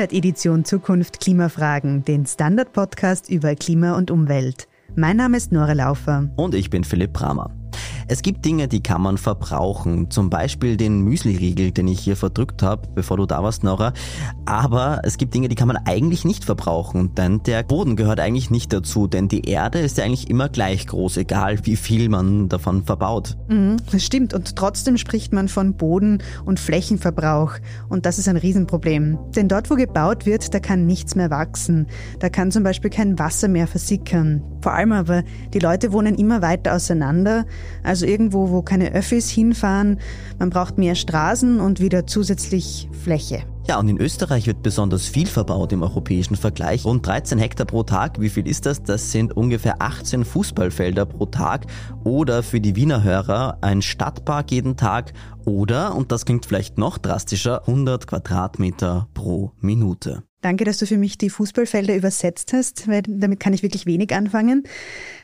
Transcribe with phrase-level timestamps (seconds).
[0.00, 4.66] Hört Edition Zukunft Klimafragen, den Standard-Podcast über Klima und Umwelt.
[4.96, 6.30] Mein Name ist Nora Laufer.
[6.36, 7.50] Und ich bin Philipp Bramer.
[8.10, 10.10] Es gibt Dinge, die kann man verbrauchen.
[10.10, 13.92] Zum Beispiel den Müsli-Riegel, den ich hier verdrückt habe, bevor du da warst, Nora.
[14.46, 18.50] Aber es gibt Dinge, die kann man eigentlich nicht verbrauchen, denn der Boden gehört eigentlich
[18.50, 22.48] nicht dazu, denn die Erde ist ja eigentlich immer gleich groß, egal wie viel man
[22.48, 23.36] davon verbaut.
[23.48, 24.34] Mhm, das stimmt.
[24.34, 27.52] Und trotzdem spricht man von Boden- und Flächenverbrauch.
[27.88, 29.20] Und das ist ein Riesenproblem.
[29.36, 31.86] Denn dort, wo gebaut wird, da kann nichts mehr wachsen.
[32.18, 34.42] Da kann zum Beispiel kein Wasser mehr versickern.
[34.62, 35.22] Vor allem aber,
[35.54, 37.46] die Leute wohnen immer weiter auseinander.
[37.84, 39.98] Also irgendwo, wo keine Öffis hinfahren.
[40.38, 43.44] Man braucht mehr Straßen und wieder zusätzlich Fläche.
[43.68, 46.84] Ja, und in Österreich wird besonders viel verbaut im europäischen Vergleich.
[46.84, 48.20] Rund 13 Hektar pro Tag.
[48.20, 48.82] Wie viel ist das?
[48.82, 51.66] Das sind ungefähr 18 Fußballfelder pro Tag.
[52.02, 55.12] Oder für die Wiener Hörer ein Stadtpark jeden Tag.
[55.44, 60.24] Oder, und das klingt vielleicht noch drastischer, 100 Quadratmeter pro Minute.
[60.40, 64.14] Danke, dass du für mich die Fußballfelder übersetzt hast, weil damit kann ich wirklich wenig
[64.14, 64.64] anfangen.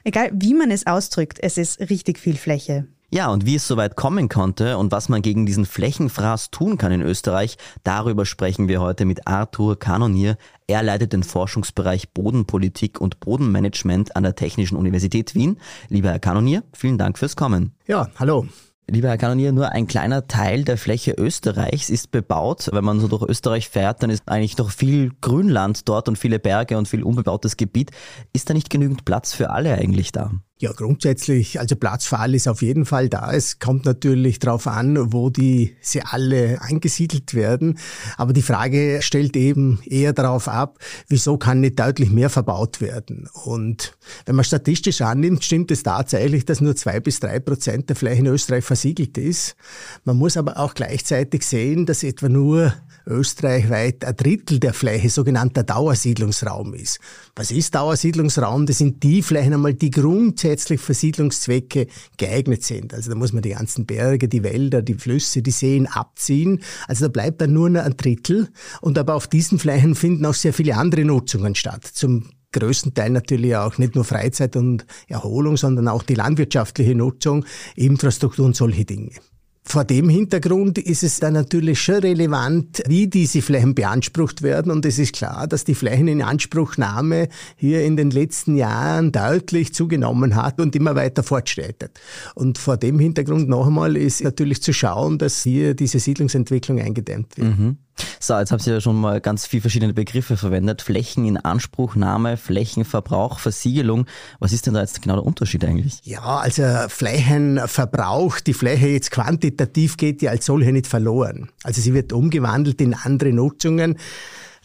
[0.05, 2.87] Egal wie man es ausdrückt, es ist richtig viel Fläche.
[3.09, 6.91] Ja, und wie es soweit kommen konnte und was man gegen diesen Flächenfraß tun kann
[6.91, 10.37] in Österreich, darüber sprechen wir heute mit Arthur Kanonier.
[10.67, 15.59] Er leitet den Forschungsbereich Bodenpolitik und Bodenmanagement an der Technischen Universität Wien.
[15.89, 17.77] Lieber Herr Kanonier, vielen Dank fürs Kommen.
[17.87, 18.49] Ja, hallo.
[18.89, 22.71] Lieber Herr Kanonier, nur ein kleiner Teil der Fläche Österreichs ist bebaut.
[22.73, 26.39] Wenn man so durch Österreich fährt, dann ist eigentlich noch viel Grünland dort und viele
[26.39, 27.91] Berge und viel unbebautes Gebiet.
[28.33, 30.31] Ist da nicht genügend Platz für alle eigentlich da?
[30.59, 33.31] Ja, grundsätzlich, also Platz für alle ist auf jeden Fall da.
[33.31, 37.79] Es kommt natürlich darauf an, wo die sie alle angesiedelt werden.
[38.17, 40.79] Aber die Frage stellt eben eher darauf ab,
[41.09, 43.29] wieso kann nicht deutlich mehr verbaut werden?
[43.45, 47.97] Und wenn man statistisch annimmt, stimmt es tatsächlich, dass nur zwei bis drei Prozent der
[47.97, 49.57] Fläche in Österreich versiegelt ist.
[50.05, 52.73] Man muss aber auch gleichzeitig sehen, dass etwa nur
[53.07, 56.99] österreichweit ein Drittel der Fläche sogenannter Dauersiedlungsraum ist.
[57.37, 58.67] Was ist Dauersiedlungsraum?
[58.67, 59.91] Das sind die Flächen einmal, die
[60.47, 62.95] grundsätzlich für Siedlungszwecke geeignet sind.
[62.95, 66.63] Also da muss man die ganzen Berge, die Wälder, die Flüsse, die Seen abziehen.
[66.87, 68.49] Also da bleibt dann nur ein Drittel.
[68.81, 71.85] Und aber auf diesen Flächen finden auch sehr viele andere Nutzungen statt.
[71.85, 77.45] Zum größten Teil natürlich auch nicht nur Freizeit und Erholung, sondern auch die landwirtschaftliche Nutzung,
[77.75, 79.11] Infrastruktur und solche Dinge.
[79.69, 84.71] Vor dem Hintergrund ist es dann natürlich schon relevant, wie diese Flächen beansprucht werden.
[84.71, 90.61] Und es ist klar, dass die Flächeninanspruchnahme hier in den letzten Jahren deutlich zugenommen hat
[90.61, 91.99] und immer weiter fortschreitet.
[92.37, 97.37] Und vor dem Hintergrund noch einmal ist natürlich zu schauen, dass hier diese Siedlungsentwicklung eingedämmt
[97.37, 97.59] wird.
[97.59, 97.79] Mhm.
[98.21, 100.83] So, jetzt habt ihr ja schon mal ganz viele verschiedene Begriffe verwendet.
[100.83, 104.07] Flächen in Anspruchnahme, Flächenverbrauch, Versiegelung.
[104.39, 106.01] Was ist denn da jetzt genau der Unterschied eigentlich?
[106.05, 111.51] Ja, also Flächenverbrauch, die Fläche jetzt quantitativ geht ja als solche nicht verloren.
[111.63, 113.99] Also sie wird umgewandelt in andere Nutzungen.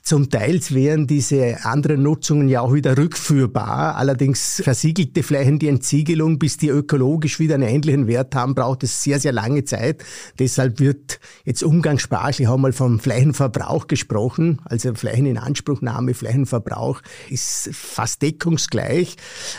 [0.03, 3.95] Zum Teil wären diese anderen Nutzungen ja auch wieder rückführbar.
[3.95, 9.03] Allerdings versiegelte Flächen, die Entsiegelung, bis die ökologisch wieder einen ähnlichen Wert haben, braucht es
[9.03, 10.03] sehr, sehr lange Zeit.
[10.39, 14.59] Deshalb wird jetzt umgangssprachlich auch mal vom Flächenverbrauch gesprochen.
[14.65, 19.15] Also Flächeninanspruchnahme, Flächenverbrauch ist fast deckungsgleich.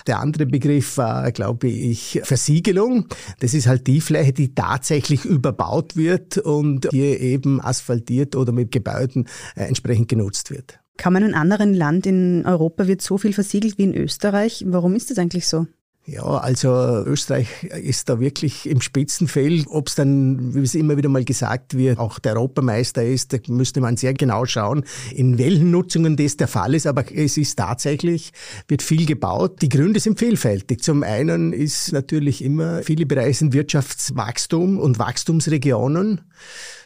[0.09, 3.07] Der andere Begriff war, glaube ich, Versiegelung.
[3.39, 8.73] Das ist halt die Fläche, die tatsächlich überbaut wird und hier eben asphaltiert oder mit
[8.73, 10.79] Gebäuden äh, entsprechend genutzt genutzt wird.
[10.97, 14.65] Kann man in einem anderen Land in Europa wird so viel versiegelt wie in Österreich?
[14.67, 15.67] Warum ist das eigentlich so?
[16.05, 16.69] Ja, also
[17.07, 19.67] Österreich ist da wirklich im Spitzenfeld.
[19.69, 23.39] Ob es dann, wie es immer wieder mal gesagt wird, auch der Europameister ist, da
[23.47, 24.85] müsste man sehr genau schauen,
[25.15, 26.89] in welchen Nutzungen das der Fall ist.
[26.89, 28.33] Aber es ist tatsächlich,
[28.67, 29.63] wird viel gebaut.
[29.63, 30.83] Die Gründe sind vielfältig.
[30.83, 36.23] Zum einen ist natürlich immer, viele Bereiche sind Wirtschaftswachstum und Wachstumsregionen.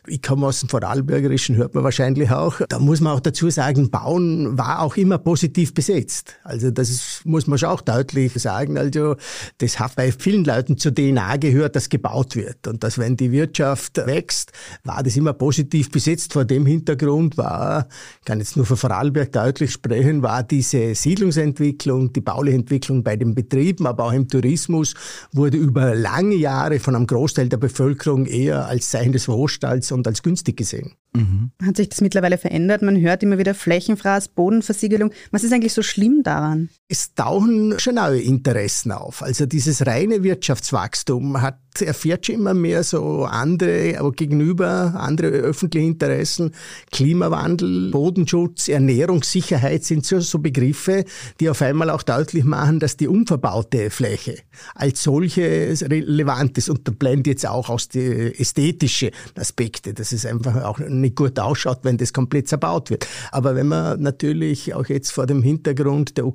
[0.08, 2.61] Ich komme aus dem Vorarlbergerischen, hört man wahrscheinlich auch.
[2.69, 6.35] Da muss man auch dazu sagen, Bauen war auch immer positiv besetzt.
[6.44, 8.79] Also das ist, muss man schon auch deutlich sagen.
[8.79, 9.17] Also
[9.58, 12.67] das hat bei vielen Leuten zur DNA gehört, dass gebaut wird.
[12.69, 14.53] Und dass wenn die Wirtschaft wächst,
[14.85, 16.32] war das immer positiv besetzt.
[16.35, 17.88] Vor dem Hintergrund war,
[18.25, 23.35] kann jetzt nur für Vorarlberg deutlich sprechen, war diese Siedlungsentwicklung, die bauliche Entwicklung bei den
[23.35, 24.94] Betrieben, aber auch im Tourismus,
[25.32, 30.06] wurde über lange Jahre von einem Großteil der Bevölkerung eher als Zeichen des Wohlstands und
[30.06, 30.93] als günstig gesehen.
[31.14, 31.50] Mhm.
[31.64, 32.82] Hat sich das mittlerweile verändert?
[32.82, 35.10] Man hört immer wieder Flächenfraß, Bodenversiegelung.
[35.31, 36.69] Was ist eigentlich so schlimm daran?
[36.88, 39.20] Es tauchen schon neue Interessen auf.
[39.20, 45.86] Also dieses reine Wirtschaftswachstum hat erfährt schon immer mehr so andere, aber gegenüber andere öffentliche
[45.86, 46.52] Interessen.
[46.92, 51.04] Klimawandel, Bodenschutz, Ernährungssicherheit sind so, so Begriffe,
[51.40, 54.38] die auf einmal auch deutlich machen, dass die unverbaute Fläche
[54.74, 55.42] als solche
[55.82, 56.70] relevant ist.
[56.70, 61.38] Und da bleiben jetzt auch aus die ästhetische Aspekte, dass es einfach auch nicht gut
[61.38, 63.06] ausschaut, wenn das komplett zerbaut wird.
[63.32, 66.26] Aber wenn man natürlich auch jetzt vor dem Hintergrund der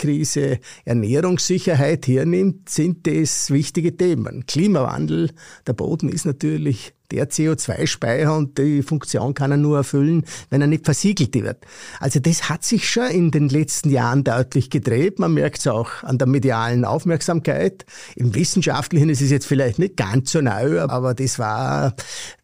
[0.00, 4.46] Ukraine-Krise Ernährungssicherheit hernimmt, sind das wichtige Themen.
[4.46, 5.30] Klimawandel.
[5.66, 10.66] Der Boden ist natürlich der CO2-Speicher und die Funktion kann er nur erfüllen, wenn er
[10.66, 11.58] nicht versiegelt wird.
[11.98, 15.18] Also das hat sich schon in den letzten Jahren deutlich gedreht.
[15.18, 17.84] Man merkt es auch an der medialen Aufmerksamkeit.
[18.16, 21.94] Im Wissenschaftlichen ist es jetzt vielleicht nicht ganz so neu, aber das war,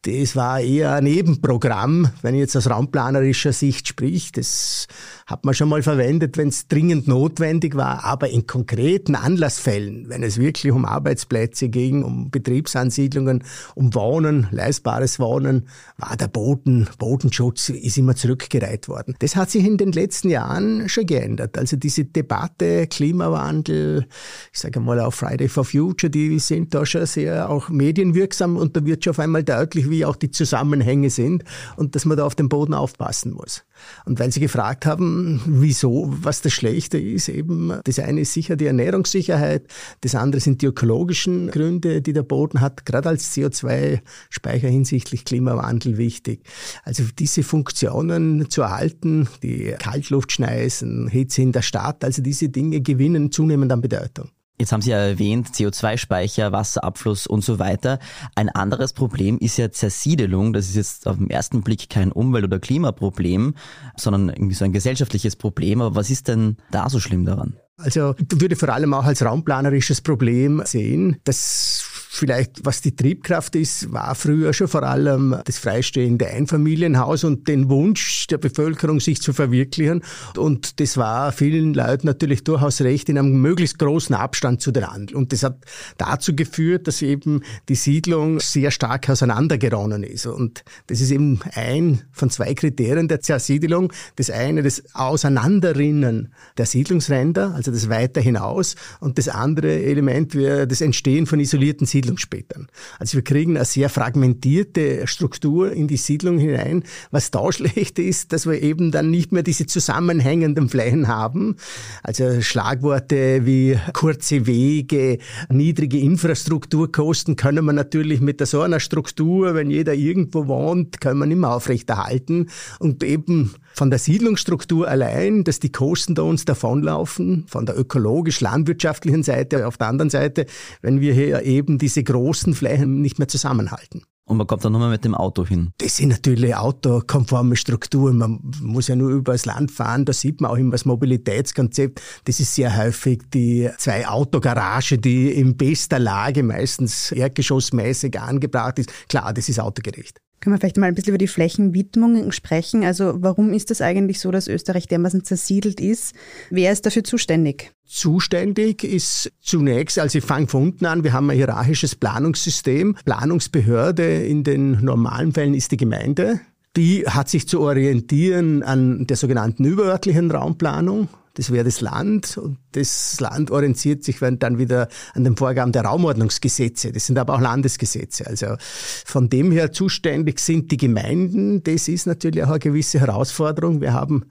[0.02, 4.32] das war eher ein Nebenprogramm, wenn ich jetzt aus raumplanerischer Sicht sprich.
[4.32, 4.86] Das
[5.26, 10.22] hat man schon mal verwendet, wenn es dringend notwendig war, aber in konkreten Anlassfällen, wenn
[10.22, 13.42] es wirklich um Arbeitsplätze ging, um Betriebsansiedlungen,
[13.74, 19.14] um Wohnen, leistbares Wohnen, war der Boden, Bodenschutz ist immer zurückgereiht worden.
[19.20, 21.56] Das hat sich in den letzten Jahren schon geändert.
[21.58, 24.06] Also diese Debatte, Klimawandel,
[24.53, 28.76] ich sage mal auch Friday for Future, die sind da schon sehr auch medienwirksam und
[28.76, 31.44] da wird schon auf einmal deutlich, wie auch die Zusammenhänge sind
[31.76, 33.64] und dass man da auf den Boden aufpassen muss.
[34.05, 38.56] Und weil Sie gefragt haben, wieso, was das Schlechte ist, eben, das eine ist sicher
[38.56, 39.67] die Ernährungssicherheit,
[40.00, 45.99] das andere sind die ökologischen Gründe, die der Boden hat, gerade als CO2-Speicher hinsichtlich Klimawandel
[45.99, 46.43] wichtig.
[46.84, 53.32] Also diese Funktionen zu erhalten, die Kaltluftschneisen, Hitze in der Stadt, also diese Dinge gewinnen
[53.32, 54.31] zunehmend an Bedeutung.
[54.58, 57.99] Jetzt haben Sie ja erwähnt, CO2-Speicher, Wasserabfluss und so weiter.
[58.35, 60.55] Ein anderes Problem ist ja Zersiedelung.
[60.55, 63.55] Das ist jetzt auf den ersten Blick kein Umwelt- oder Klimaproblem,
[63.97, 65.82] sondern irgendwie so ein gesellschaftliches Problem.
[65.82, 67.56] Aber was ist denn da so schlimm daran?
[67.79, 71.86] Also ich würde vor allem auch als raumplanerisches Problem sehen, dass
[72.16, 77.68] vielleicht, was die Triebkraft ist, war früher schon vor allem das freistehende Einfamilienhaus und den
[77.68, 80.02] Wunsch der Bevölkerung, sich zu verwirklichen.
[80.36, 84.84] Und das war vielen Leuten natürlich durchaus recht in einem möglichst großen Abstand zu den
[84.84, 85.18] anderen.
[85.18, 85.58] Und das hat
[85.98, 90.26] dazu geführt, dass eben die Siedlung sehr stark auseinandergeronnen ist.
[90.26, 93.92] Und das ist eben ein von zwei Kriterien der Zersiedelung.
[94.16, 98.74] Das eine, das Auseinanderrinnen der Siedlungsränder, also das weiter hinaus.
[99.00, 102.06] Und das andere Element wäre das Entstehen von isolierten Siedlungen.
[102.06, 102.69] Siedlungsspätern.
[102.99, 106.85] Also wir kriegen eine sehr fragmentierte Struktur in die Siedlung hinein.
[107.11, 111.56] Was da schlecht ist, dass wir eben dann nicht mehr diese zusammenhängenden Flächen haben.
[112.03, 115.19] Also Schlagworte wie kurze Wege,
[115.49, 121.26] niedrige Infrastrukturkosten können wir natürlich mit so einer Struktur, wenn jeder irgendwo wohnt, können wir
[121.26, 122.49] nicht mehr aufrechterhalten.
[122.79, 129.23] Und eben von der Siedlungsstruktur allein, dass die Kosten da uns davonlaufen, von der ökologisch-landwirtschaftlichen
[129.23, 130.47] Seite, auf der anderen Seite,
[130.81, 134.03] wenn wir hier eben diese großen Flächen nicht mehr zusammenhalten.
[134.29, 135.71] Und man kommt dann nur mal mit dem Auto hin.
[135.79, 138.17] Das sind natürlich autokonforme Strukturen.
[138.17, 140.05] Man muss ja nur über das Land fahren.
[140.05, 142.03] Da sieht man auch immer das Mobilitätskonzept.
[142.25, 148.91] Das ist sehr häufig die zwei Autogarage, die in bester Lage meistens erdgeschossmäßig angebracht ist.
[149.09, 150.19] Klar, das ist autogerecht.
[150.46, 152.84] Können wir vielleicht mal ein bisschen über die Flächenwidmung sprechen?
[152.84, 156.14] Also warum ist es eigentlich so, dass Österreich dermaßen zersiedelt ist?
[156.50, 157.72] Wer ist dafür zuständig?
[157.84, 162.94] Zuständig ist zunächst, also ich fange von unten an, wir haben ein hierarchisches Planungssystem.
[163.04, 166.38] Planungsbehörde in den normalen Fällen ist die Gemeinde.
[166.76, 171.09] Die hat sich zu orientieren an der sogenannten überörtlichen Raumplanung.
[171.37, 175.85] Das wäre das Land und das Land orientiert sich dann wieder an den Vorgaben der
[175.85, 176.93] Raumordnungsgesetze.
[176.93, 178.26] Das sind aber auch Landesgesetze.
[178.26, 181.62] Also von dem her zuständig sind die Gemeinden.
[181.62, 183.83] Das ist natürlich auch eine gewisse Herausforderung.
[183.83, 184.25] Wir haben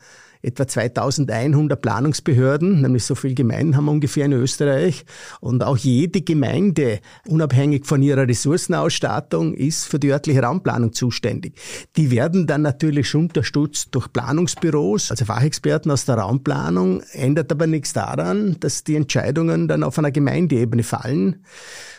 [0.45, 5.05] etwa 2100 Planungsbehörden, nämlich so viele Gemeinden haben wir ungefähr in Österreich.
[5.41, 11.59] Und auch jede Gemeinde, unabhängig von ihrer Ressourcenausstattung, ist für die örtliche Raumplanung zuständig.
[11.97, 17.67] Die werden dann natürlich schon unterstützt durch Planungsbüros, also Fachexperten aus der Raumplanung, ändert aber
[17.67, 21.43] nichts daran, dass die Entscheidungen dann auf einer Gemeindeebene fallen.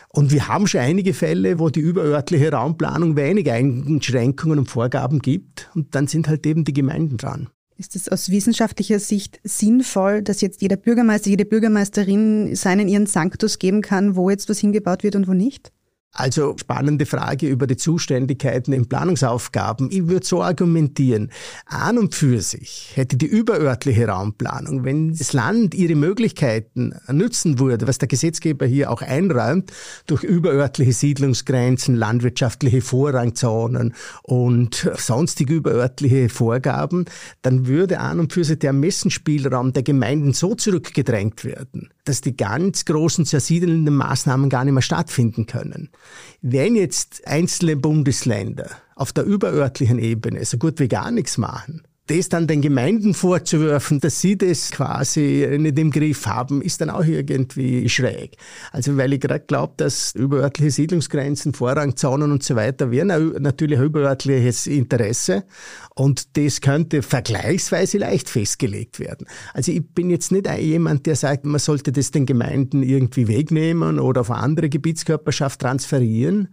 [0.09, 5.69] Und wir haben schon einige Fälle, wo die überörtliche Raumplanung wenig Einschränkungen und Vorgaben gibt.
[5.75, 7.49] Und dann sind halt eben die Gemeinden dran.
[7.79, 13.59] Ist es aus wissenschaftlicher Sicht sinnvoll, dass jetzt jeder Bürgermeister, jede Bürgermeisterin seinen ihren Sanctus
[13.59, 15.71] geben kann, wo jetzt was hingebaut wird und wo nicht?
[16.19, 19.91] Also spannende Frage über die Zuständigkeiten in Planungsaufgaben.
[19.91, 21.29] Ich würde so argumentieren,
[21.67, 27.87] an und für sich hätte die überörtliche Raumplanung, wenn das Land ihre Möglichkeiten nützen würde,
[27.87, 29.71] was der Gesetzgeber hier auch einräumt,
[30.07, 33.93] durch überörtliche Siedlungsgrenzen, landwirtschaftliche Vorrangzonen
[34.23, 37.05] und sonstige überörtliche Vorgaben,
[37.43, 42.35] dann würde an und für sich der Messenspielraum der Gemeinden so zurückgedrängt werden, dass die
[42.37, 45.89] ganz großen zersiedelnden Maßnahmen gar nicht mehr stattfinden können.
[46.41, 52.29] Wenn jetzt einzelne Bundesländer auf der überörtlichen Ebene so gut wie gar nichts machen, das
[52.29, 57.05] dann den Gemeinden vorzuwerfen, dass sie das quasi nicht im Griff haben, ist dann auch
[57.05, 58.37] irgendwie schräg.
[58.71, 63.07] Also weil ich gerade glaube, dass überörtliche Siedlungsgrenzen, Vorrangzonen und so weiter wären
[63.41, 65.43] natürlich ein überörtliches Interesse
[65.95, 69.27] und das könnte vergleichsweise leicht festgelegt werden.
[69.53, 73.99] Also ich bin jetzt nicht jemand, der sagt, man sollte das den Gemeinden irgendwie wegnehmen
[73.99, 76.49] oder auf eine andere Gebietskörperschaft transferieren.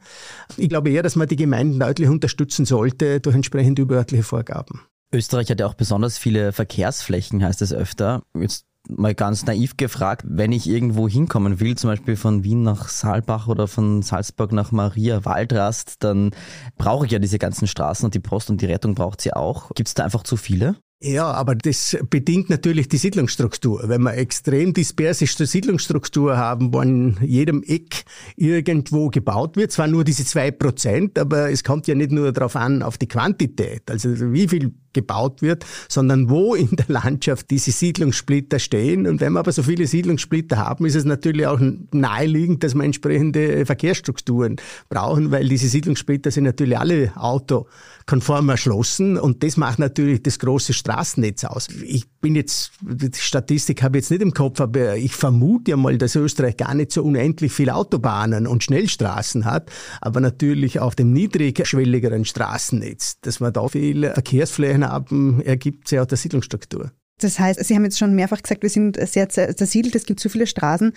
[0.56, 4.80] Ich glaube eher, dass man die Gemeinden deutlich unterstützen sollte durch entsprechende überörtliche Vorgaben.
[5.14, 8.22] Österreich hat ja auch besonders viele Verkehrsflächen, heißt es öfter.
[8.38, 12.88] Jetzt mal ganz naiv gefragt, wenn ich irgendwo hinkommen will, zum Beispiel von Wien nach
[12.88, 16.32] Saalbach oder von Salzburg nach Maria Waldrast, dann
[16.76, 19.70] brauche ich ja diese ganzen Straßen und die Post und die Rettung braucht sie auch.
[19.74, 20.76] Gibt es da einfach zu viele?
[21.02, 23.82] Ja, aber das bedingt natürlich die Siedlungsstruktur.
[23.88, 28.04] Wenn wir extrem dispersischste Siedlungsstruktur haben, wo an jedem Eck
[28.36, 32.56] irgendwo gebaut wird, zwar nur diese zwei Prozent, aber es kommt ja nicht nur darauf
[32.56, 37.70] an, auf die Quantität, also wie viel gebaut wird, sondern wo in der Landschaft diese
[37.70, 39.06] Siedlungssplitter stehen.
[39.06, 41.60] Und wenn wir aber so viele Siedlungssplitter haben, ist es natürlich auch
[41.92, 44.56] naheliegend, dass wir entsprechende Verkehrsstrukturen
[44.88, 50.72] brauchen, weil diese Siedlungssplitter sind natürlich alle autokonform erschlossen und das macht natürlich das große
[50.72, 51.68] Straßennetz aus.
[51.84, 55.76] Ich bin jetzt, die Statistik habe ich jetzt nicht im Kopf, aber ich vermute ja
[55.76, 59.70] mal, dass Österreich gar nicht so unendlich viele Autobahnen und Schnellstraßen hat,
[60.00, 66.06] aber natürlich auf dem niedrigschwelligeren Straßennetz, dass man da viel Verkehrsflächen haben, ergibt sich aus
[66.06, 66.90] der Siedlungsstruktur.
[67.20, 70.28] Das heißt, Sie haben jetzt schon mehrfach gesagt, wir sind sehr zersiedelt, es gibt zu
[70.28, 70.92] viele Straßen.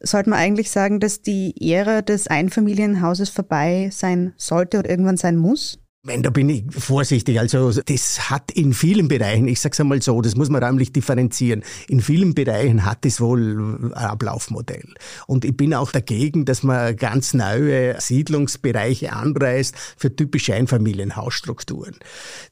[0.00, 5.36] Sollte man eigentlich sagen, dass die Ära des Einfamilienhauses vorbei sein sollte oder irgendwann sein
[5.36, 5.79] muss?
[6.02, 7.38] Wenn, da bin ich vorsichtig.
[7.38, 10.94] Also das hat in vielen Bereichen, ich sage es einmal so, das muss man räumlich
[10.94, 14.94] differenzieren, in vielen Bereichen hat es wohl ein Ablaufmodell.
[15.26, 21.96] Und ich bin auch dagegen, dass man ganz neue Siedlungsbereiche anreißt für typische Einfamilienhausstrukturen.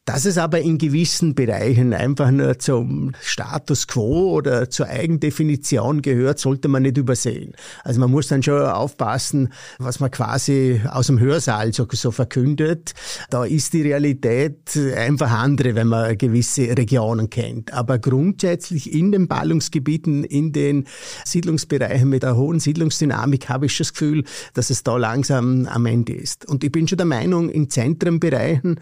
[0.05, 6.39] Dass es aber in gewissen Bereichen einfach nur zum Status quo oder zur Eigendefinition gehört,
[6.39, 7.55] sollte man nicht übersehen.
[7.83, 12.93] Also man muss dann schon aufpassen, was man quasi aus dem Hörsaal so, so verkündet.
[13.31, 17.73] Da da ist die Realität einfach andere, wenn man gewisse Regionen kennt.
[17.73, 20.89] Aber grundsätzlich in den Ballungsgebieten, in den
[21.25, 25.87] Siedlungsbereichen mit einer hohen Siedlungsdynamik habe ich schon das Gefühl, dass es da langsam am
[25.87, 26.47] Ende ist.
[26.47, 28.81] Und ich bin schon der Meinung, in Zentrenbereichen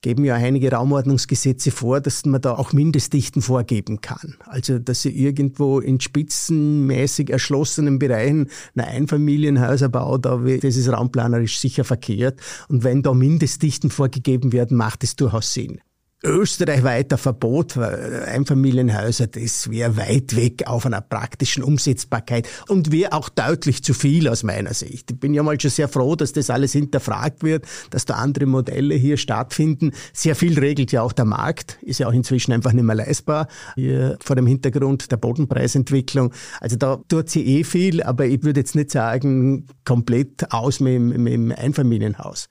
[0.00, 4.36] geben ja einige Raumordnungsgesetze vor, dass man da auch Mindestdichten vorgeben kann.
[4.46, 11.58] Also, dass sie irgendwo in spitzenmäßig erschlossenen Bereichen ein Einfamilienhäuser baut, aber das ist raumplanerisch
[11.58, 12.40] sicher verkehrt.
[12.68, 15.80] Und wenn da Mindestdichten vorgegeben werden, macht es durchaus Sinn
[16.22, 23.28] österreichweiter Verbot für Einfamilienhäuser, das wäre weit weg auf einer praktischen Umsetzbarkeit und wäre auch
[23.28, 25.12] deutlich zu viel aus meiner Sicht.
[25.12, 28.46] Ich bin ja mal schon sehr froh, dass das alles hinterfragt wird, dass da andere
[28.46, 29.92] Modelle hier stattfinden.
[30.12, 33.46] Sehr viel regelt ja auch der Markt, ist ja auch inzwischen einfach nicht mehr leistbar,
[33.76, 36.32] hier vor dem Hintergrund der Bodenpreisentwicklung.
[36.60, 41.00] Also da tut sie eh viel, aber ich würde jetzt nicht sagen, komplett aus mit,
[41.00, 42.48] mit dem Einfamilienhaus.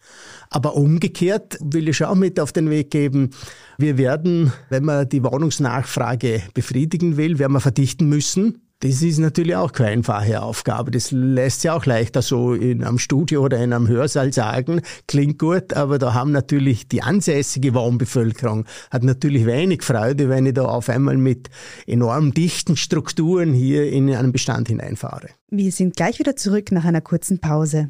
[0.49, 3.31] Aber umgekehrt will ich auch mit auf den Weg geben,
[3.77, 8.61] wir werden, wenn man die Wohnungsnachfrage befriedigen will, werden wir verdichten müssen.
[8.79, 10.91] Das ist natürlich auch keine einfache Aufgabe.
[10.91, 14.81] Das lässt sich auch leichter so in einem Studio oder in einem Hörsaal sagen.
[15.07, 20.53] Klingt gut, aber da haben natürlich die ansässige Wohnbevölkerung hat natürlich wenig Freude, wenn ich
[20.53, 21.49] da auf einmal mit
[21.87, 25.29] enorm dichten Strukturen hier in einen Bestand hineinfahre.
[25.49, 27.89] Wir sind gleich wieder zurück nach einer kurzen Pause.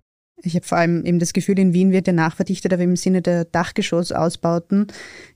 [0.43, 3.21] Ich habe vor allem eben das Gefühl, in Wien wird ja nachverdichtet, aber im Sinne
[3.21, 4.87] der Dachgeschossausbauten.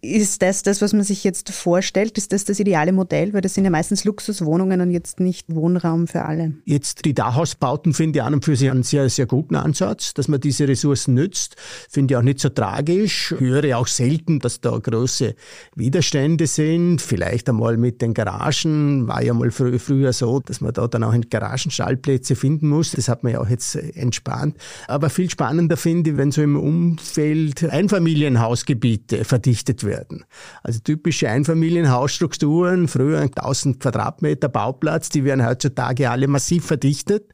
[0.02, 2.18] Ist das das, was man sich jetzt vorstellt?
[2.18, 3.34] Ist das das ideale Modell?
[3.34, 6.54] Weil das sind ja meistens Luxuswohnungen und jetzt nicht Wohnraum für alle.
[6.66, 10.28] Jetzt die Dachhausbauten finde ich an und für sich einen sehr, sehr guten Ansatz, dass
[10.28, 11.56] man diese Ressourcen nützt.
[11.90, 13.34] Finde ich auch nicht so tragisch.
[13.38, 15.36] Höre auch selten, dass da große
[15.76, 17.02] Widerstände sind.
[17.02, 19.08] Vielleicht einmal mit den Garagen.
[19.08, 22.92] War ja mal frü früher so, dass man da dann auch in Garagenschallplätze finden muss.
[22.92, 24.58] Das hat man ja auch jetzt entspannt.
[24.96, 30.24] Aber viel spannender finde ich, wenn so im Umfeld Einfamilienhausgebiete verdichtet werden.
[30.64, 37.34] Also typische Einfamilienhausstrukturen, früher 1000 Quadratmeter Bauplatz, die werden heutzutage alle massiv verdichtet.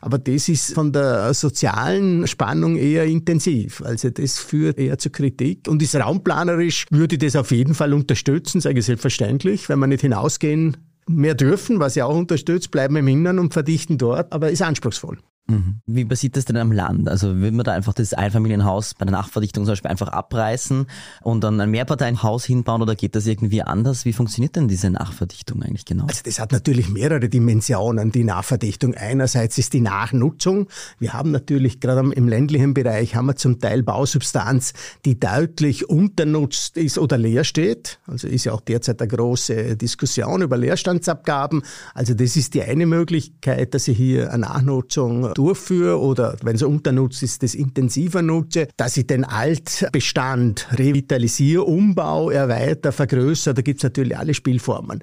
[0.00, 3.82] Aber das ist von der sozialen Spannung eher intensiv.
[3.84, 5.66] Also das führt eher zur Kritik.
[5.66, 9.88] Und ist raumplanerisch, würde ich das auf jeden Fall unterstützen, sage ich selbstverständlich, wenn man
[9.88, 10.76] nicht hinausgehen
[11.08, 15.18] mehr dürfen, was ja auch unterstützt, bleiben im Innern und verdichten dort, aber ist anspruchsvoll.
[15.50, 15.80] Mhm.
[15.86, 17.08] Wie passiert das denn am Land?
[17.08, 20.86] Also will man da einfach das Einfamilienhaus bei der Nachverdichtung zum Beispiel einfach abreißen
[21.22, 24.04] und dann ein Mehrparteienhaus hinbauen oder geht das irgendwie anders?
[24.04, 26.06] Wie funktioniert denn diese Nachverdichtung eigentlich genau?
[26.06, 28.94] Also das hat natürlich mehrere Dimensionen, die Nachverdichtung.
[28.94, 30.68] Einerseits ist die Nachnutzung.
[30.98, 34.72] Wir haben natürlich gerade im ländlichen Bereich haben wir zum Teil Bausubstanz,
[35.04, 37.98] die deutlich unternutzt ist oder leer steht.
[38.06, 41.62] Also ist ja auch derzeit eine große Diskussion über Leerstandsabgaben.
[41.94, 46.62] Also das ist die eine Möglichkeit, dass ich hier eine Nachnutzung durchführe oder wenn es
[46.62, 53.82] unternutzt ist, das intensiver nutze, dass ich den Altbestand revitalisiere, umbau, erweitere, vergrößere, da gibt's
[53.82, 55.02] natürlich alle Spielformen.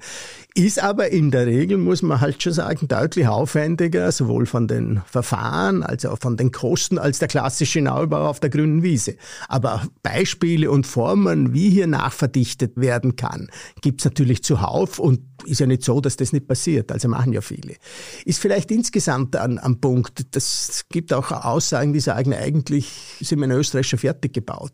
[0.58, 5.00] Ist aber in der Regel, muss man halt schon sagen, deutlich aufwendiger, sowohl von den
[5.06, 9.14] Verfahren als auch von den Kosten als der klassische Neubau auf der grünen Wiese.
[9.46, 15.66] Aber Beispiele und Formen, wie hier nachverdichtet werden kann, gibt's natürlich zuhauf und ist ja
[15.68, 16.90] nicht so, dass das nicht passiert.
[16.90, 17.76] Also machen ja viele.
[18.24, 23.44] Ist vielleicht insgesamt an, am Punkt, das gibt auch Aussagen, die sagen, eigentlich sind wir
[23.44, 24.72] in Österreich schon fertig gebaut.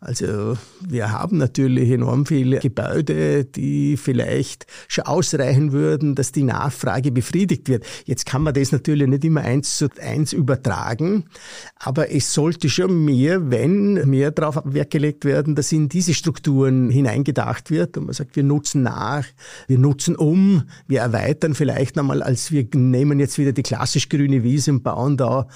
[0.00, 7.10] Also wir haben natürlich enorm viele Gebäude, die vielleicht schon ausreichen würden, dass die Nachfrage
[7.10, 7.84] befriedigt wird.
[8.04, 11.24] Jetzt kann man das natürlich nicht immer eins zu eins übertragen,
[11.76, 16.90] aber es sollte schon mehr, wenn mehr darauf Wert gelegt werden, dass in diese Strukturen
[16.90, 19.24] hineingedacht wird und man sagt, wir nutzen nach,
[19.66, 24.42] wir nutzen um, wir erweitern vielleicht nochmal, als wir nehmen jetzt wieder die klassisch grüne
[24.42, 25.48] Wiese und bauen da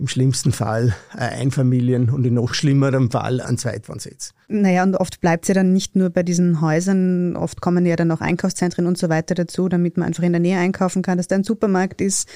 [0.00, 4.32] im schlimmsten Fall Einfamilien und in noch schlimmerem Fall ein Zweitwohnsitz.
[4.52, 8.10] Naja, und oft bleibt ja dann nicht nur bei diesen Häusern, oft kommen ja dann
[8.10, 11.28] auch Einkaufszentren und so weiter dazu, damit man einfach in der Nähe einkaufen kann, dass
[11.28, 12.28] da ein Supermarkt ist.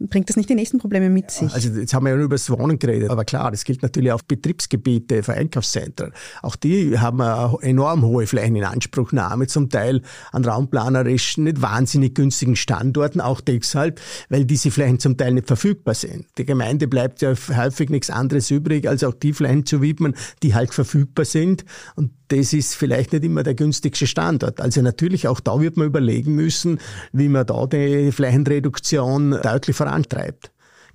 [0.00, 1.52] Bringt das nicht die nächsten Probleme mit sich?
[1.54, 4.10] Also jetzt haben wir ja nur über das Wohnen geredet, aber klar, das gilt natürlich
[4.10, 6.12] auch Betriebsgebiete für Einkaufszentren.
[6.42, 7.20] Auch die haben
[7.60, 14.72] enorm hohe Flächeninanspruchnahme, zum Teil an raumplanerisch nicht wahnsinnig günstigen Standorten, auch deshalb, weil diese
[14.72, 16.26] Flächen zum Teil nicht verfügbar sind.
[16.36, 20.56] Die Gemeinde bleibt ja häufig nichts anderes übrig, als auch die Flächen zu widmen, die
[20.56, 21.59] halt verfügbar sind
[21.96, 24.60] und das ist vielleicht nicht immer der günstigste Standort.
[24.60, 26.78] Also natürlich auch da wird man überlegen müssen,
[27.12, 30.50] wie man da die Flächenreduktion deutlich vorantreibt.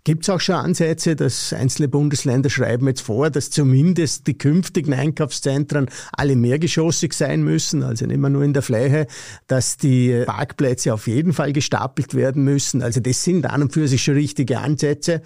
[0.06, 4.94] Gibt es auch schon Ansätze, dass einzelne Bundesländer schreiben jetzt vor, dass zumindest die künftigen
[4.94, 9.08] Einkaufszentren alle mehrgeschossig sein müssen, also nicht immer nur in der Fläche,
[9.48, 12.84] dass die Parkplätze auf jeden Fall gestapelt werden müssen.
[12.84, 15.24] Also das sind an und für sich schon richtige Ansätze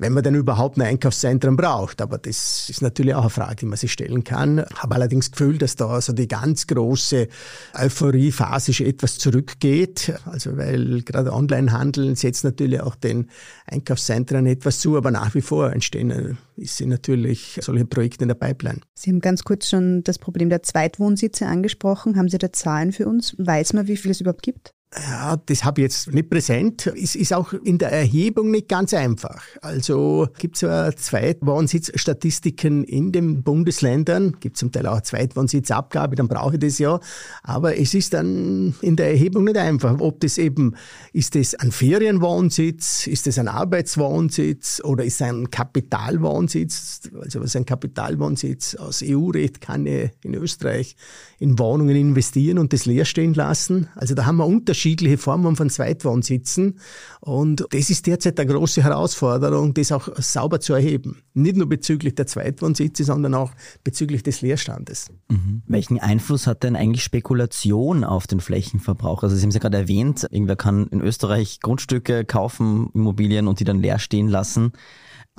[0.00, 2.00] wenn man denn überhaupt ein Einkaufszentrum braucht.
[2.00, 4.64] Aber das ist natürlich auch eine Frage, die man sich stellen kann.
[4.74, 7.28] Habe allerdings das Gefühl, dass da so die ganz große
[7.74, 10.14] Euphorie-Phase schon etwas zurückgeht.
[10.24, 13.28] Also weil gerade Onlinehandel setzt natürlich auch den
[13.66, 16.34] Einkaufszentren etwas zu, aber nach wie vor entstehen äh,
[16.64, 18.80] sind natürlich solche Projekte in der Pipeline.
[18.94, 22.16] Sie haben ganz kurz schon das Problem der Zweitwohnsitze angesprochen.
[22.16, 23.36] Haben Sie da Zahlen für uns?
[23.38, 24.72] Weiß man, wie viel es überhaupt gibt?
[24.98, 26.88] Ja, das habe ich jetzt nicht präsent.
[26.88, 29.40] Es ist auch in der Erhebung nicht ganz einfach.
[29.62, 36.54] Also gibt es zwar Zweitwohnsitzstatistiken in den Bundesländern, gibt zum Teil auch Zweitwohnsitzabgabe, dann brauche
[36.54, 36.98] ich das ja.
[37.44, 40.00] Aber es ist dann in der Erhebung nicht einfach.
[40.00, 40.74] Ob das eben,
[41.12, 47.02] ist das ein Ferienwohnsitz, ist das ein Arbeitswohnsitz oder ist es ein Kapitalwohnsitz?
[47.20, 48.74] Also was ein Kapitalwohnsitz?
[48.74, 50.96] Aus EU-Recht kann ich in Österreich
[51.38, 53.88] in Wohnungen investieren und das leer stehen lassen.
[53.94, 56.78] Also da haben wir Unterschiede unterschiedliche Formen von Zweitwohnsitzen.
[57.20, 61.18] Und das ist derzeit eine große Herausforderung, das auch sauber zu erheben.
[61.34, 63.52] Nicht nur bezüglich der Zweitwohnsitze, sondern auch
[63.84, 65.08] bezüglich des Leerstandes.
[65.28, 65.62] Mhm.
[65.66, 69.22] Welchen Einfluss hat denn eigentlich Spekulation auf den Flächenverbrauch?
[69.22, 73.60] Also Sie haben es ja gerade erwähnt, irgendwer kann in Österreich Grundstücke kaufen, Immobilien und
[73.60, 74.72] die dann leer stehen lassen.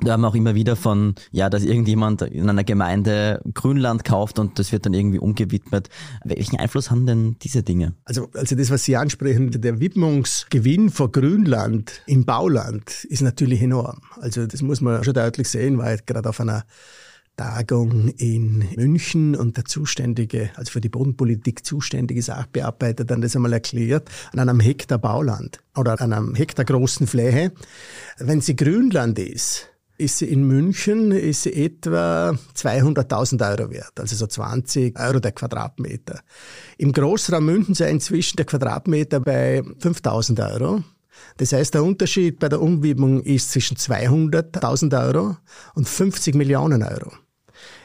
[0.04, 4.40] Da haben wir auch immer wieder von, ja, dass irgendjemand in einer Gemeinde Grünland kauft
[4.40, 5.88] und das wird dann irgendwie umgewidmet.
[6.24, 7.94] Welchen Einfluss haben denn diese Dinge?
[8.04, 14.00] Also, also das, was Sie ansprechen, der Widmungsgewinn von Grünland im Bauland ist natürlich enorm.
[14.20, 16.64] Also das muss man schon deutlich sehen, weil gerade auf einer
[17.36, 23.52] Tagung in München und der zuständige, also für die Bodenpolitik zuständige Sachbearbeiter dann das einmal
[23.52, 27.52] erklärt, an einem Hektar Bauland oder an einem Hektar großen Fläche.
[28.18, 29.71] Wenn sie Grünland ist,
[30.02, 35.32] ist sie in München ist sie etwa 200.000 Euro wert, also so 20 Euro der
[35.32, 36.20] Quadratmeter.
[36.78, 40.82] Im Großraum München sei inzwischen der Quadratmeter bei 5.000 Euro.
[41.36, 45.36] Das heißt, der Unterschied bei der Umwidmung ist zwischen 200.000 Euro
[45.74, 47.12] und 50 Millionen Euro.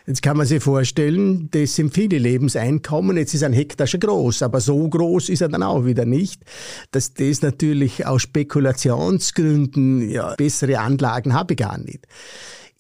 [0.08, 3.18] Jetzt kann man sich vorstellen, das sind viele Lebenseinkommen.
[3.18, 6.44] Jetzt ist ein Hektar schon groß, aber so groß ist er dann auch wieder nicht,
[6.92, 12.08] dass das natürlich aus Spekulationsgründen, ja, bessere Anlagen habe ich gar nicht.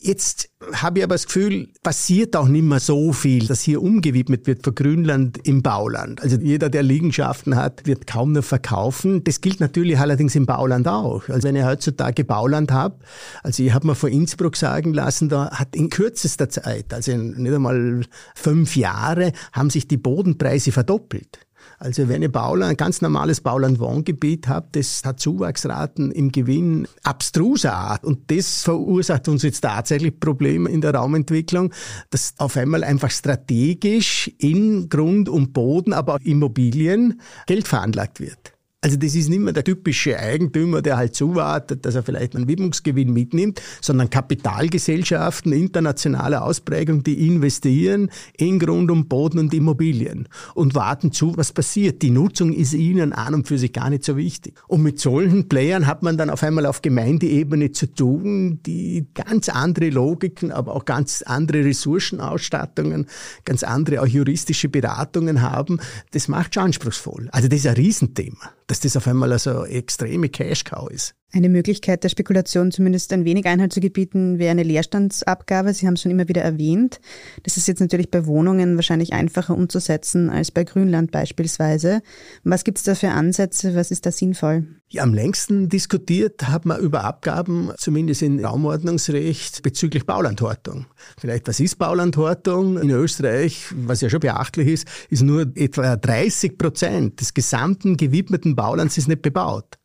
[0.07, 4.47] Jetzt habe ich aber das Gefühl, passiert auch nicht mehr so viel, dass hier umgewidmet
[4.47, 6.21] wird von Grünland im Bauland.
[6.21, 9.25] Also jeder, der Liegenschaften hat, wird kaum noch verkaufen.
[9.25, 11.27] Das gilt natürlich allerdings im Bauland auch.
[11.27, 12.99] Also wenn ich heutzutage Bauland habe,
[13.43, 17.31] also ich habe mir vor Innsbruck sagen lassen, da hat in kürzester Zeit, also in
[17.31, 21.46] nicht einmal fünf Jahre, haben sich die Bodenpreise verdoppelt.
[21.79, 27.73] Also wenn ihr Bauland, ein ganz normales Bauland-Wohngebiet habt, das hat Zuwachsraten im Gewinn abstruser
[27.73, 28.03] Art.
[28.03, 31.73] Und das verursacht uns jetzt tatsächlich Probleme in der Raumentwicklung,
[32.09, 38.56] dass auf einmal einfach strategisch in Grund und Boden, aber auch Immobilien Geld veranlagt wird.
[38.79, 42.47] Also das ist nicht mehr der typische Eigentümer, der halt zuwartet, dass er vielleicht einen
[42.47, 50.75] Widmungsgewinn mitnimmt, sondern Kapitalgesellschaften internationaler Ausprägung, die investieren in Grund und Boden und Immobilien und
[50.75, 52.03] warten zu, was passiert.
[52.03, 54.53] Die Nutzung ist ihnen an und für sich gar nicht so wichtig.
[54.67, 59.49] Und mit solchen Playern hat man dann auf einmal auf Gemeindeebene zu tun, die ganz
[59.49, 63.07] andere Logiken, aber auch ganz andere Ressourcenausstattungen,
[63.43, 65.79] ganz andere auch juristische Beratungen haben.
[66.11, 67.27] Das macht schon anspruchsvoll.
[67.31, 71.15] Also das ist ein Riesenthema dass das auf einmal also extreme Cash-Cow ist.
[71.37, 75.71] Eine Möglichkeit der Spekulation zumindest ein wenig Einhalt zu gebieten wäre eine Leerstandsabgabe.
[75.71, 76.99] Sie haben es schon immer wieder erwähnt.
[77.43, 82.01] Das ist jetzt natürlich bei Wohnungen wahrscheinlich einfacher umzusetzen als bei Grünland beispielsweise.
[82.43, 83.75] Was gibt es da für Ansätze?
[83.75, 84.65] Was ist da sinnvoll?
[84.89, 90.87] Ja, am längsten diskutiert hat man über Abgaben, zumindest in Raumordnungsrecht, bezüglich Baulandhortung.
[91.19, 92.79] Vielleicht, was ist Baulandhortung?
[92.81, 98.55] In Österreich, was ja schon beachtlich ist, ist nur etwa 30 Prozent des gesamten gewidmeten
[98.55, 99.77] Baulands ist nicht bebaut.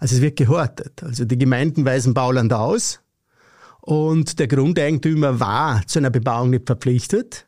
[0.00, 1.02] Also es wird gehortet.
[1.04, 3.00] Also die Gemeinden weisen Bauland aus
[3.80, 7.46] und der Grundeigentümer war zu einer Bebauung nicht verpflichtet.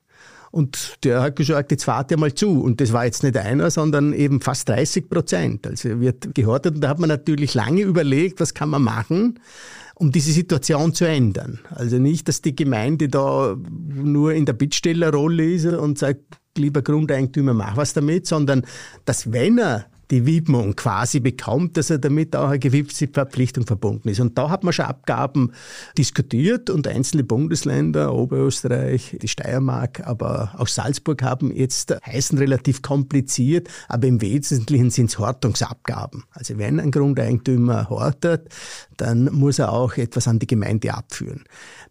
[0.51, 2.63] Und der hat gesagt, jetzt fahrt ihr mal zu.
[2.63, 5.67] Und das war jetzt nicht einer, sondern eben fast 30 Prozent.
[5.67, 6.75] Also wird gehortet.
[6.75, 9.41] Und da hat man natürlich lange überlegt, was kann man machen,
[9.95, 11.61] um diese Situation zu ändern.
[11.71, 16.21] Also nicht, dass die Gemeinde da nur in der Bittstellerrolle ist und sagt,
[16.59, 18.67] lieber Grundeigentümer, mach was damit, sondern
[19.07, 24.11] dass wenn er die Widmung quasi bekommt, dass er damit auch eine gewisse Verpflichtung verbunden
[24.11, 24.21] ist.
[24.21, 25.53] Und da hat man schon Abgaben
[25.97, 33.69] diskutiert und einzelne Bundesländer, Oberösterreich, die Steiermark, aber auch Salzburg haben jetzt heißen relativ kompliziert,
[33.89, 36.25] aber im Wesentlichen sind es Hortungsabgaben.
[36.33, 38.51] Also wenn ein Grundeigentümer hortet,
[38.99, 41.45] dann muss er auch etwas an die Gemeinde abführen.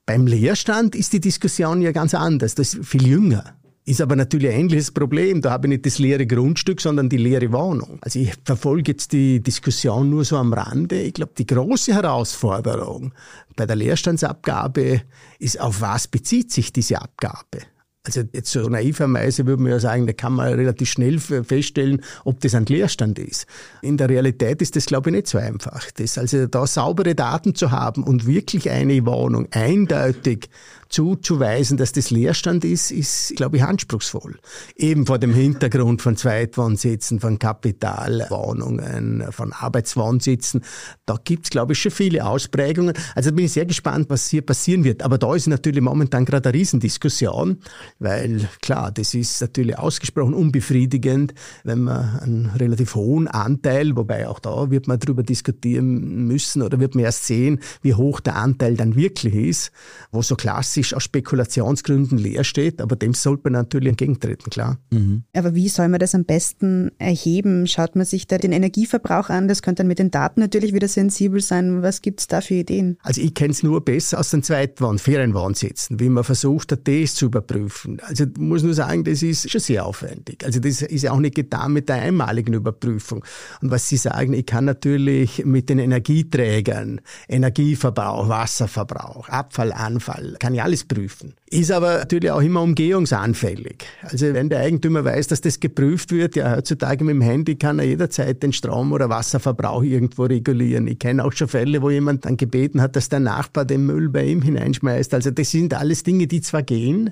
[0.05, 3.55] Beim Leerstand ist die Diskussion ja ganz anders, das ist viel jünger.
[3.91, 5.41] Ist aber natürlich ein ähnliches Problem.
[5.41, 7.99] Da habe ich nicht das leere Grundstück, sondern die leere Wohnung.
[7.99, 11.01] Also ich verfolge jetzt die Diskussion nur so am Rande.
[11.01, 13.13] Ich glaube, die große Herausforderung
[13.57, 15.01] bei der Leerstandsabgabe
[15.39, 17.63] ist, auf was bezieht sich diese Abgabe?
[18.03, 22.39] Also jetzt so naiverweise würde man ja sagen, da kann man relativ schnell feststellen, ob
[22.39, 23.45] das ein Leerstand ist.
[23.81, 25.91] In der Realität ist das, glaube ich, nicht so einfach.
[25.91, 30.49] Das also da saubere Daten zu haben und wirklich eine Wohnung eindeutig
[30.91, 34.37] zuzuweisen, dass das Leerstand ist, ist, glaube ich, anspruchsvoll.
[34.75, 40.61] Eben vor dem Hintergrund von Zweitwohnsitzen, von Kapitalwohnungen, von Arbeitswohnsitzen.
[41.05, 42.93] Da gibt's, glaube ich, schon viele Ausprägungen.
[43.15, 45.01] Also bin ich sehr gespannt, was hier passieren wird.
[45.01, 47.59] Aber da ist natürlich momentan gerade eine Riesendiskussion,
[47.99, 54.39] weil klar, das ist natürlich ausgesprochen unbefriedigend, wenn man einen relativ hohen Anteil, wobei auch
[54.39, 58.75] da wird man darüber diskutieren müssen oder wird man erst sehen, wie hoch der Anteil
[58.75, 59.71] dann wirklich ist,
[60.11, 64.77] wo so klassisch klassisch aus Spekulationsgründen leer steht, aber dem sollte man natürlich entgegentreten, klar.
[64.91, 65.23] Mhm.
[65.35, 67.67] Aber wie soll man das am besten erheben?
[67.67, 69.47] Schaut man sich da den Energieverbrauch an?
[69.47, 71.81] Das könnte dann mit den Daten natürlich wieder sensibel sein.
[71.81, 72.97] Was gibt es da für Ideen?
[73.03, 77.15] Also ich kenne es nur besser aus den Zweitwohn-, Ferienwohnsitzen, wie man versucht hat, das
[77.15, 77.99] zu überprüfen.
[78.01, 80.43] Also ich muss nur sagen, das ist schon sehr aufwendig.
[80.45, 83.23] Also das ist ja auch nicht getan mit der einmaligen Überprüfung.
[83.61, 90.61] Und was Sie sagen, ich kann natürlich mit den Energieträgern, Energieverbrauch, Wasserverbrauch, Abfallanfall, kann ich
[90.71, 91.33] alles prüfen.
[91.49, 93.83] Ist aber natürlich auch immer umgehungsanfällig.
[94.03, 97.77] Also wenn der Eigentümer weiß, dass das geprüft wird, ja heutzutage mit dem Handy kann
[97.77, 100.87] er jederzeit den Strom- oder Wasserverbrauch irgendwo regulieren.
[100.87, 104.07] Ich kenne auch schon Fälle, wo jemand dann gebeten hat, dass der Nachbar den Müll
[104.07, 105.13] bei ihm hineinschmeißt.
[105.13, 107.11] Also das sind alles Dinge, die zwar gehen,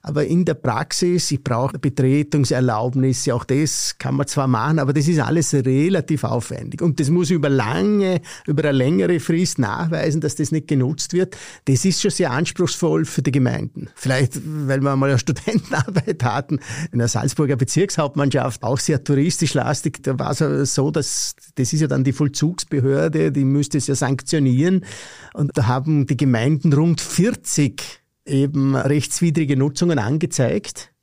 [0.00, 5.08] aber in der Praxis, ich brauche Betretungserlaubnis, auch das kann man zwar machen, aber das
[5.08, 6.80] ist alles relativ aufwendig.
[6.80, 11.36] Und das muss über lange, über eine längere Frist nachweisen, dass das nicht genutzt wird.
[11.66, 13.88] Das ist schon sehr anspruchsvoll für die Gemeinden.
[13.96, 16.60] Vielleicht, weil wir mal eine Studentenarbeit hatten,
[16.92, 20.02] in der Salzburger Bezirkshauptmannschaft, auch sehr touristisch lastig.
[20.02, 23.96] Da war es so, dass das ist ja dann die Vollzugsbehörde, die müsste es ja
[23.96, 24.84] sanktionieren.
[25.32, 27.82] Und da haben die Gemeinden rund 40
[28.24, 30.93] eben rechtswidrige Nutzungen angezeigt.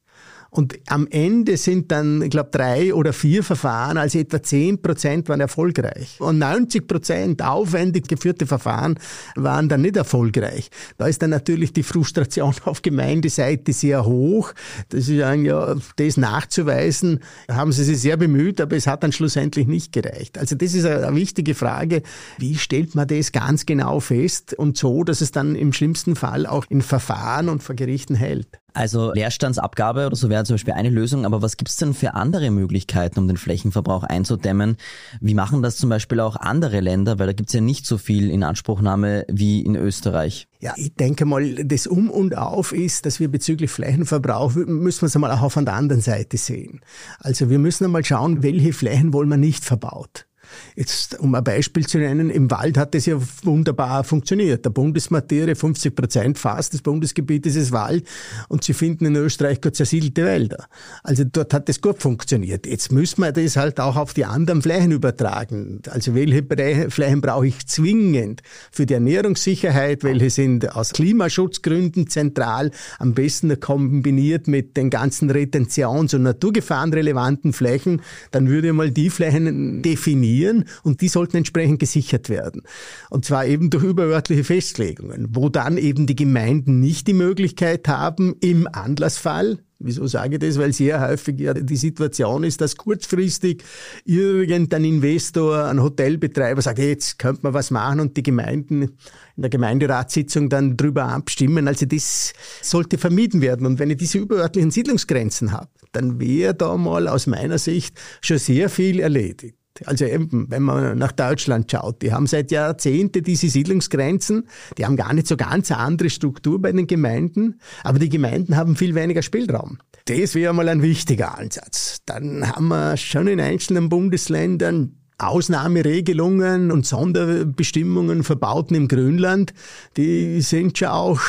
[0.53, 5.29] Und am Ende sind dann, ich glaube, drei oder vier Verfahren, also etwa zehn Prozent
[5.29, 6.17] waren erfolgreich.
[6.19, 8.99] Und 90 Prozent aufwendig geführte Verfahren
[9.37, 10.69] waren dann nicht erfolgreich.
[10.97, 14.51] Da ist dann natürlich die Frustration auf Gemeindeseite sehr hoch.
[14.89, 19.13] Das ist ja, ja, das nachzuweisen, haben sie sich sehr bemüht, aber es hat dann
[19.13, 20.37] schlussendlich nicht gereicht.
[20.37, 22.03] Also das ist eine wichtige Frage.
[22.39, 26.45] Wie stellt man das ganz genau fest und so, dass es dann im schlimmsten Fall
[26.45, 28.61] auch in Verfahren und vor Gerichten hält?
[28.73, 32.51] Also Leerstandsabgabe oder so wäre zum Beispiel eine Lösung, aber was gibt's denn für andere
[32.51, 34.77] Möglichkeiten, um den Flächenverbrauch einzudämmen?
[35.19, 38.29] Wie machen das zum Beispiel auch andere Länder, weil da gibt's ja nicht so viel
[38.29, 40.47] in Anspruchnahme wie in Österreich?
[40.60, 45.07] Ja, ich denke mal, das Um und Auf ist, dass wir bezüglich Flächenverbrauch, müssen wir
[45.07, 46.81] es einmal auch auf der anderen Seite sehen.
[47.19, 50.27] Also wir müssen einmal schauen, welche Flächen wollen wir nicht verbaut.
[50.75, 54.65] Jetzt, um ein Beispiel zu nennen, im Wald hat das ja wunderbar funktioniert.
[54.65, 58.05] Der Bundesmaterie, 50 Prozent fast des Bundesgebietes ist Wald
[58.49, 60.65] und Sie finden in Österreich gut zersiedelte Wälder.
[61.03, 62.65] Also dort hat das gut funktioniert.
[62.65, 65.81] Jetzt müssen wir das halt auch auf die anderen Flächen übertragen.
[65.89, 70.03] Also welche Flächen brauche ich zwingend für die Ernährungssicherheit?
[70.03, 72.71] Welche sind aus Klimaschutzgründen zentral?
[72.99, 78.01] Am besten kombiniert mit den ganzen Retentions- und naturgefahrenrelevanten Flächen.
[78.31, 82.63] Dann würde ich mal die Flächen definieren, passieren und die sollten entsprechend gesichert werden.
[83.10, 88.36] Und zwar eben durch überörtliche Festlegungen, wo dann eben die Gemeinden nicht die Möglichkeit haben,
[88.41, 90.60] im Anlassfall Wieso sage ich das?
[90.60, 93.63] Weil sehr häufig ja die Situation ist, dass kurzfristig
[94.06, 98.91] irgendein Investor, ein Hotelbetreiber sagt, jetzt könnte man was machen und die Gemeinden in
[99.38, 101.67] der Gemeinderatssitzung dann drüber abstimmen.
[101.67, 103.65] Also das sollte vermieden werden.
[103.65, 108.38] Und wenn ich diese überörtlichen Siedlungsgrenzen habe, dann wäre da mal aus meiner Sicht schon
[108.38, 109.61] sehr viel erledigt.
[109.86, 114.95] Also eben, wenn man nach Deutschland schaut, die haben seit Jahrzehnten diese Siedlungsgrenzen, die haben
[114.95, 118.95] gar nicht so ganz eine andere Struktur bei den Gemeinden, aber die Gemeinden haben viel
[118.95, 119.79] weniger Spielraum.
[120.05, 121.99] Das wäre mal ein wichtiger Ansatz.
[122.05, 129.53] Dann haben wir schon in einzelnen Bundesländern Ausnahmeregelungen und Sonderbestimmungen verbauten im Grünland,
[129.95, 131.21] die sind schon auch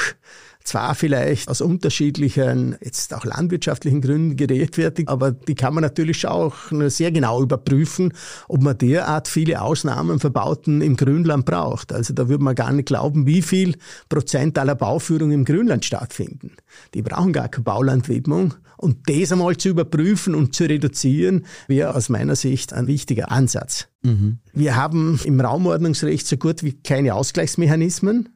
[0.64, 6.54] zwar vielleicht aus unterschiedlichen, jetzt auch landwirtschaftlichen Gründen gerechtfertigt, aber die kann man natürlich auch
[6.86, 8.12] sehr genau überprüfen,
[8.48, 11.92] ob man derart viele Ausnahmen verbauten im Grünland braucht.
[11.92, 13.76] Also da würde man gar nicht glauben, wie viel
[14.08, 16.52] Prozent aller Bauführungen im Grünland stattfinden.
[16.94, 18.54] Die brauchen gar keine Baulandwidmung.
[18.76, 23.86] Und das einmal zu überprüfen und zu reduzieren, wäre aus meiner Sicht ein wichtiger Ansatz.
[24.02, 24.38] Mhm.
[24.52, 28.30] Wir haben im Raumordnungsrecht so gut wie keine Ausgleichsmechanismen.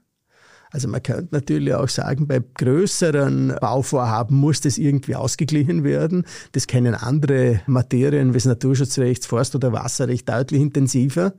[0.77, 6.27] Also man könnte natürlich auch sagen, bei größeren Bauvorhaben muss das irgendwie ausgeglichen werden.
[6.53, 11.33] Das kennen andere Materien wie das Naturschutzrecht, Forst- oder Wasserrecht deutlich intensiver.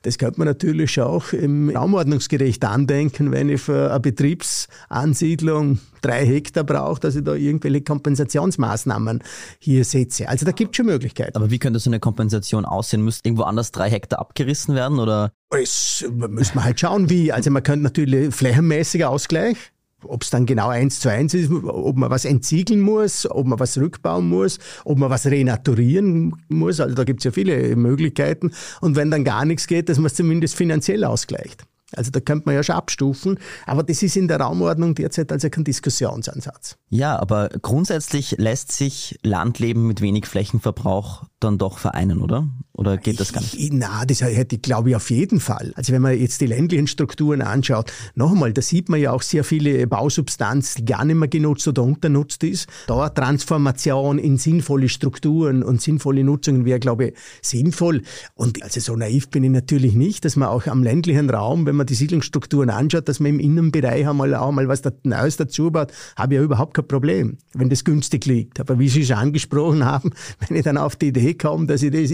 [0.00, 6.64] Das könnte man natürlich auch im Raumordnungsgericht andenken, wenn ich für eine Betriebsansiedlung drei Hektar
[6.64, 9.22] brauche, dass ich da irgendwelche Kompensationsmaßnahmen
[9.58, 10.28] hier setze.
[10.28, 11.36] Also da gibt es schon Möglichkeiten.
[11.36, 13.02] Aber wie könnte so eine Kompensation aussehen?
[13.02, 15.32] Müsste irgendwo anders drei Hektar abgerissen werden oder?
[15.50, 17.32] Das müssen wir halt schauen, wie.
[17.32, 19.72] Also man könnte natürlich flächenmäßiger Ausgleich
[20.04, 23.58] ob es dann genau eins zu eins ist, ob man was entsiegeln muss, ob man
[23.58, 26.80] was rückbauen muss, ob man was renaturieren muss.
[26.80, 28.52] Also da gibt es ja viele Möglichkeiten.
[28.80, 31.64] Und wenn dann gar nichts geht, dass man es zumindest finanziell ausgleicht.
[31.94, 35.48] Also da könnte man ja schon abstufen, aber das ist in der Raumordnung derzeit also
[35.48, 36.76] kein Diskussionsansatz.
[36.90, 42.48] Ja, aber grundsätzlich lässt sich Landleben mit wenig Flächenverbrauch dann doch vereinen, oder?
[42.78, 43.54] Oder geht das gar nicht?
[43.58, 45.72] Ich, na, das hätte ich glaube ich auf jeden Fall.
[45.74, 49.42] Also wenn man jetzt die ländlichen Strukturen anschaut, nochmal, da sieht man ja auch sehr
[49.42, 52.68] viele Bausubstanz, die gar nicht mehr genutzt oder unternutzt ist.
[52.86, 58.02] Da Transformation in sinnvolle Strukturen und sinnvolle Nutzungen wäre, glaube ich, sinnvoll.
[58.36, 61.74] Und also so naiv bin ich natürlich nicht, dass man auch am ländlichen Raum, wenn
[61.74, 65.90] man die Siedlungsstrukturen anschaut, dass man im Innenbereich einmal auch mal was Neues dazu baut,
[66.14, 68.60] habe ich ja überhaupt kein Problem, wenn das günstig liegt.
[68.60, 70.12] Aber wie Sie schon angesprochen haben,
[70.46, 72.12] wenn ich dann auf die Idee komme, dass ich das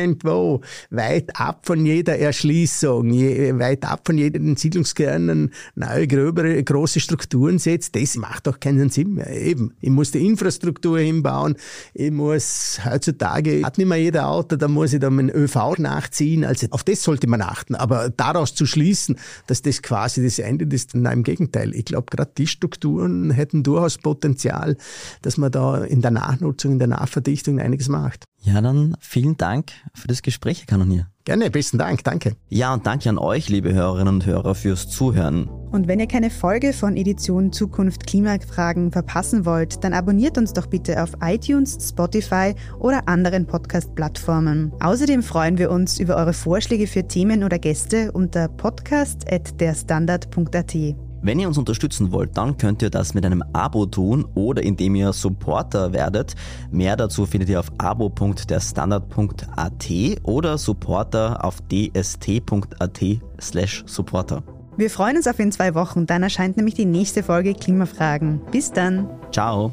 [0.00, 3.10] irgendwo weit ab von jeder Erschließung,
[3.58, 9.14] weit ab von jeden Siedlungskernen neue, gröbere, große Strukturen setze, das macht doch keinen Sinn
[9.14, 9.30] mehr.
[9.30, 11.56] Eben, ich muss die Infrastruktur hinbauen,
[11.94, 16.44] ich muss heutzutage, hat nicht mehr jeder Auto, da muss ich dann meinen ÖV nachziehen,
[16.44, 20.64] also auf das sollte man achten, aber daraus zu schließen, dass das quasi das Ende
[20.74, 21.74] ist, nein, im Gegenteil.
[21.74, 24.76] Ich glaube, gerade die Strukturen hätten durchaus Potenzial,
[25.22, 28.24] dass man da in der Nachnutzung, in der Nachverdichtung einiges macht.
[28.42, 31.06] Ja, dann vielen Dank für das Gespräch, Herr Kanonier.
[31.24, 32.34] Gerne, besten Dank, danke.
[32.48, 35.48] Ja, und danke an euch, liebe Hörerinnen und Hörer, fürs Zuhören.
[35.70, 40.66] Und wenn ihr keine Folge von Edition Zukunft Klimafragen verpassen wollt, dann abonniert uns doch
[40.66, 44.72] bitte auf iTunes, Spotify oder anderen Podcast-Plattformen.
[44.80, 51.11] Außerdem freuen wir uns über eure Vorschläge für Themen oder Gäste unter podcast.derstandard.at.
[51.22, 54.96] Wenn ihr uns unterstützen wollt, dann könnt ihr das mit einem Abo tun oder indem
[54.96, 56.34] ihr Supporter werdet.
[56.70, 59.90] Mehr dazu findet ihr auf abo.derstandard.at
[60.24, 63.00] oder Supporter auf dst.at
[63.40, 64.42] slash Supporter.
[64.76, 68.40] Wir freuen uns auf in zwei Wochen, dann erscheint nämlich die nächste Folge Klimafragen.
[68.50, 69.08] Bis dann.
[69.30, 69.72] Ciao.